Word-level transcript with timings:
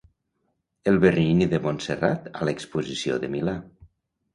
El 0.93 0.97
Bernini 1.03 1.49
de 1.53 1.61
Montserrat 1.67 2.29
a 2.41 2.51
l'exposició 2.51 3.23
de 3.27 3.35
Milà. 3.39 3.61